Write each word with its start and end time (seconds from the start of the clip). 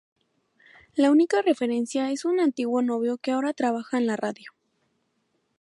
La 0.95 1.11
única 1.11 1.43
referencia 1.43 2.09
es 2.09 2.25
un 2.25 2.39
antiguo 2.39 2.81
novio 2.81 3.19
que 3.19 3.29
ahora 3.29 3.53
trabaja 3.53 3.99
en 3.99 4.07
la 4.07 4.15
radio. 4.15 4.49